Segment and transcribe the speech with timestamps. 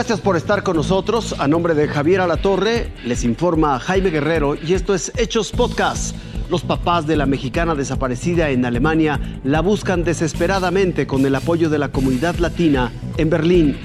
[0.00, 1.34] Gracias por estar con nosotros.
[1.38, 6.16] A nombre de Javier Alatorre, les informa Jaime Guerrero y esto es Hechos Podcast.
[6.48, 11.78] Los papás de la mexicana desaparecida en Alemania la buscan desesperadamente con el apoyo de
[11.78, 13.76] la comunidad latina en Berlín.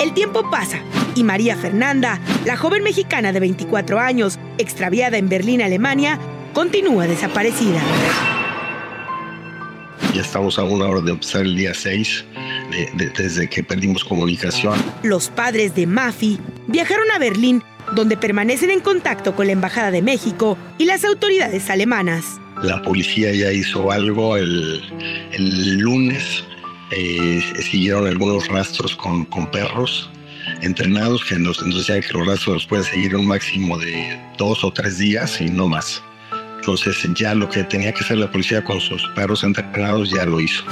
[0.00, 0.78] El tiempo pasa
[1.14, 6.18] y María Fernanda, la joven mexicana de 24 años, extraviada en Berlín, Alemania,
[6.54, 7.82] continúa desaparecida.
[10.14, 12.24] Ya estamos a una hora de empezar el día 6,
[13.16, 14.74] desde que perdimos comunicación.
[15.02, 17.62] Los padres de Mafi viajaron a Berlín
[17.94, 22.40] donde permanecen en contacto con la Embajada de México y las autoridades alemanas.
[22.62, 24.82] La policía ya hizo algo el,
[25.78, 26.44] lunes,
[26.90, 30.10] eh, siguieron algunos rastros con, con perros
[30.62, 34.98] entrenados que nos, decían que los rastros pueden seguir un máximo de dos o tres
[34.98, 36.02] días y no más.
[36.58, 40.40] Entonces ya lo que tenía que hacer la policía con sus perros entrenados ya lo
[40.40, 40.64] hizo.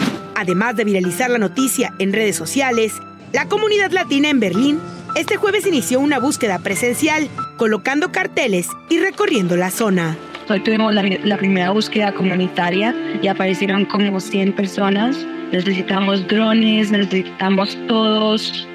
[0.45, 2.92] Además de viralizar la noticia en redes sociales,
[3.33, 4.78] la comunidad latina en Berlín
[5.17, 10.19] este jueves inició una búsqueda presencial, colocando carteles y recorriendo la zona.
[10.50, 15.17] Hoy tuvimos la, primera búsqueda comunitaria y aparecieron como 100 personas.
[15.50, 18.69] Necesitamos drones, necesitamos todos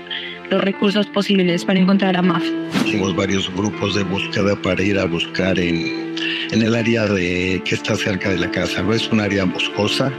[0.50, 2.44] los recursos posibles para encontrar a Maf.
[2.88, 6.16] Hicimos varios grupos de búsqueda para ir a buscar en,
[6.50, 8.82] en el área de, que está cerca de la casa.
[8.82, 10.12] No es un área boscosa,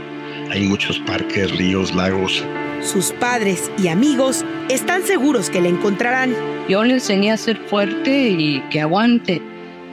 [0.51, 2.43] hay muchos parques, ríos, lagos.
[2.81, 6.33] Sus padres y amigos están seguros que la encontrarán.
[6.67, 9.41] Yo le enseñé a ser fuerte y que aguante.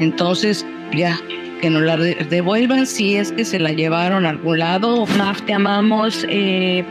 [0.01, 1.19] Entonces, ya,
[1.61, 5.07] que nos la devuelvan si es que se la llevaron a algún lado.
[5.17, 6.27] Maf, te amamos.
[6.29, 6.85] Eh,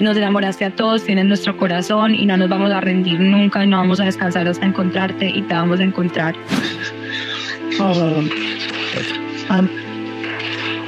[0.00, 3.78] nos enamoraste a todos, tienes nuestro corazón y no nos vamos a rendir nunca, no
[3.78, 6.34] vamos a descansar hasta encontrarte y te vamos a encontrar.
[7.78, 8.22] Oh.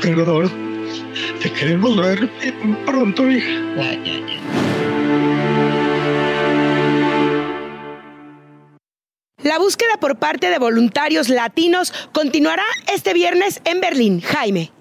[0.03, 0.68] Perdón.
[1.43, 2.29] Te queremos ver
[2.85, 3.49] pronto, hija.
[9.45, 14.21] La búsqueda por parte de voluntarios latinos continuará este viernes en Berlín.
[14.21, 14.73] Jaime.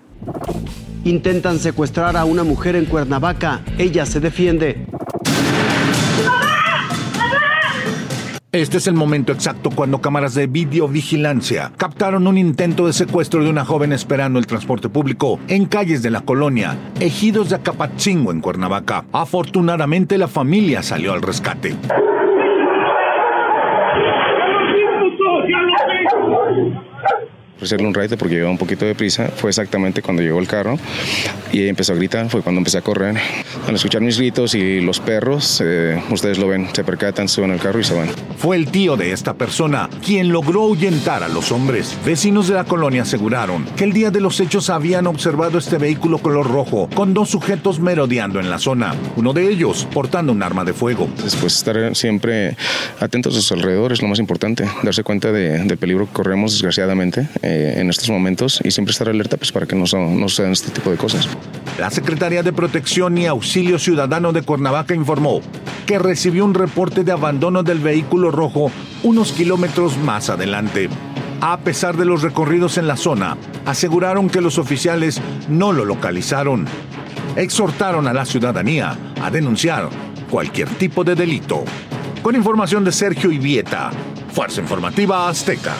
[1.03, 3.61] Intentan secuestrar a una mujer en Cuernavaca.
[3.77, 4.86] Ella se defiende.
[8.57, 13.51] Este es el momento exacto cuando cámaras de videovigilancia captaron un intento de secuestro de
[13.51, 18.41] una joven esperando el transporte público en calles de la colonia Ejidos de Acapatzingo en
[18.41, 19.05] Cuernavaca.
[19.11, 21.75] Afortunadamente la familia salió al rescate.
[27.61, 29.27] Hacerle un raite porque llevaba un poquito de prisa.
[29.27, 30.77] Fue exactamente cuando llegó el carro
[31.51, 32.29] y empezó a gritar.
[32.29, 33.17] Fue cuando empecé a correr.
[33.67, 37.59] Al escuchar mis gritos y los perros, eh, ustedes lo ven, se percatan, suben al
[37.59, 38.09] carro y se van.
[38.37, 41.97] Fue el tío de esta persona quien logró ahuyentar a los hombres.
[42.05, 46.19] Vecinos de la colonia aseguraron que el día de los hechos habían observado este vehículo
[46.19, 48.95] color rojo con dos sujetos merodeando en la zona.
[49.15, 51.09] Uno de ellos portando un arma de fuego.
[51.23, 52.55] Después estar siempre
[52.99, 57.27] atentos a sus alrededores, lo más importante, darse cuenta del peligro que corremos desgraciadamente.
[57.49, 60.69] Eh, en estos momentos y siempre estar alerta pues, para que no, no sean este
[60.69, 61.29] tipo de cosas.
[61.79, 65.41] La Secretaría de Protección y Auxilio Ciudadano de Cuernavaca informó
[65.85, 68.69] que recibió un reporte de abandono del vehículo rojo
[69.03, 70.89] unos kilómetros más adelante.
[71.39, 76.65] A pesar de los recorridos en la zona, aseguraron que los oficiales no lo localizaron.
[77.37, 79.87] Exhortaron a la ciudadanía a denunciar
[80.29, 81.63] cualquier tipo de delito.
[82.21, 83.91] Con información de Sergio Ibieta,
[84.33, 85.75] Fuerza Informativa Azteca.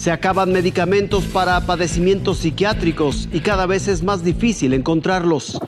[0.00, 5.60] Se acaban medicamentos para padecimientos psiquiátricos y cada vez es más difícil encontrarlos.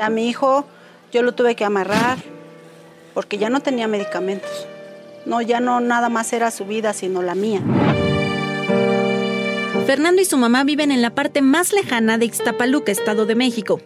[0.00, 0.66] A mi hijo
[1.12, 2.18] yo lo tuve que amarrar
[3.14, 4.66] porque ya no tenía medicamentos.
[5.24, 7.60] No, ya no nada más era su vida, sino la mía.
[9.86, 13.80] Fernando y su mamá viven en la parte más lejana de Ixtapaluca, Estado de México.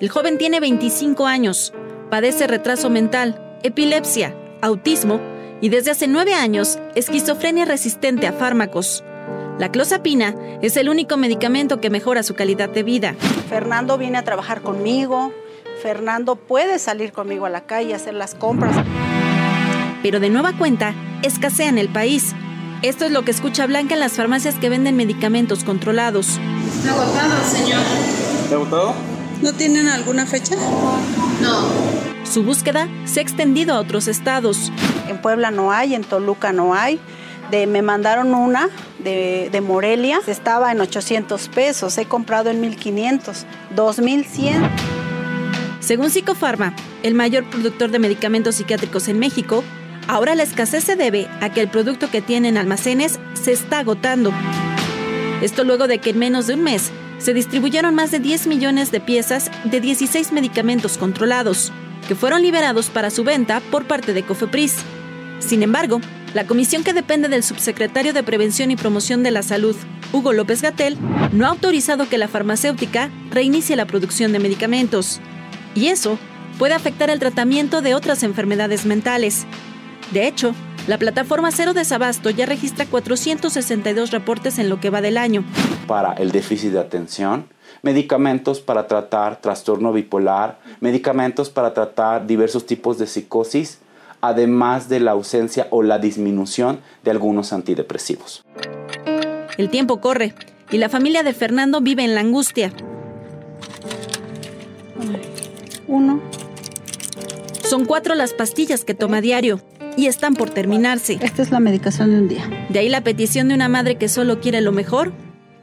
[0.00, 1.72] El joven tiene 25 años,
[2.10, 5.20] padece retraso mental, epilepsia, autismo
[5.60, 9.04] y desde hace nueve años esquizofrenia resistente a fármacos.
[9.58, 13.14] La clozapina es el único medicamento que mejora su calidad de vida.
[13.48, 15.32] Fernando viene a trabajar conmigo.
[15.82, 18.74] Fernando puede salir conmigo a la calle a hacer las compras.
[20.02, 22.34] Pero de nueva cuenta, escasea en el país.
[22.82, 26.38] Esto es lo que escucha Blanca en las farmacias que venden medicamentos controlados.
[26.76, 27.80] Está agotado, señor.
[28.42, 28.94] ¿Está agotado?
[29.40, 30.56] ¿No tienen alguna fecha?
[31.40, 32.13] No.
[32.24, 34.72] Su búsqueda se ha extendido a otros estados.
[35.08, 36.98] En Puebla no hay, en Toluca no hay.
[37.50, 43.44] De, me mandaron una de, de, Morelia, estaba en 800 pesos, he comprado en 1500,
[43.76, 44.62] 2100.
[45.80, 49.62] Según Psicofarma, el mayor productor de medicamentos psiquiátricos en México,
[50.08, 53.80] ahora la escasez se debe a que el producto que tiene en almacenes se está
[53.80, 54.32] agotando.
[55.42, 58.90] Esto luego de que en menos de un mes se distribuyeron más de 10 millones
[58.90, 61.70] de piezas de 16 medicamentos controlados,
[62.06, 64.76] que fueron liberados para su venta por parte de Cofepris.
[65.38, 66.00] Sin embargo,
[66.34, 69.76] la comisión que depende del subsecretario de Prevención y Promoción de la Salud,
[70.12, 70.98] Hugo López Gatel,
[71.32, 75.20] no ha autorizado que la farmacéutica reinicie la producción de medicamentos.
[75.74, 76.18] Y eso
[76.58, 79.46] puede afectar el tratamiento de otras enfermedades mentales.
[80.12, 80.54] De hecho,
[80.86, 85.44] la plataforma Cero Desabasto ya registra 462 reportes en lo que va del año.
[85.86, 87.46] Para el déficit de atención,
[87.82, 93.78] medicamentos para tratar trastorno bipolar, medicamentos para tratar diversos tipos de psicosis,
[94.22, 98.42] además de la ausencia o la disminución de algunos antidepresivos.
[99.58, 100.34] El tiempo corre
[100.70, 102.72] y la familia de Fernando vive en la angustia.
[105.86, 106.20] Uno.
[107.62, 109.60] Son cuatro las pastillas que toma diario
[109.96, 111.18] y están por terminarse.
[111.20, 112.66] Esta es la medicación de un día.
[112.70, 115.12] De ahí la petición de una madre que solo quiere lo mejor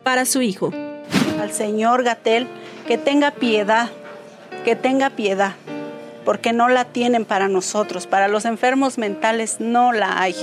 [0.03, 0.71] para su hijo.
[1.41, 2.47] Al señor Gatel
[2.87, 3.89] que tenga piedad,
[4.65, 5.53] que tenga piedad,
[6.25, 10.35] porque no la tienen para nosotros, para los enfermos mentales no la hay.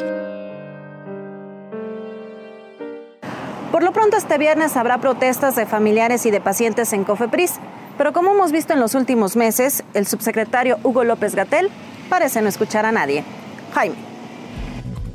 [3.70, 7.54] Por lo pronto este viernes habrá protestas de familiares y de pacientes en Cofepris,
[7.98, 11.68] pero como hemos visto en los últimos meses, el subsecretario Hugo López Gatel
[12.08, 13.24] parece no escuchar a nadie.
[13.74, 13.96] Jaime.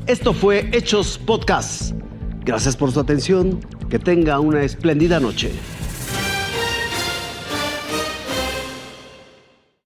[0.05, 1.93] Esto fue Hechos Podcast.
[2.43, 3.59] Gracias por su atención.
[3.93, 5.51] Que tenga una espléndida noche.